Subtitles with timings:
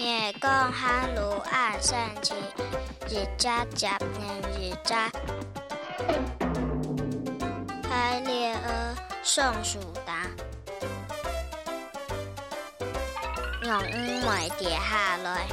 [0.00, 2.32] 会讲汉如暗生气，
[3.08, 5.10] 日家接年日家。
[7.88, 10.22] 海列儿送树达，
[13.62, 15.48] 用五枚跌下来。